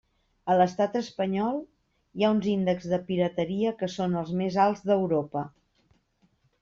[0.51, 1.59] A l'estat espanyol
[2.17, 5.45] hi ha uns índexs de pirateria que són els més alts d'Europa.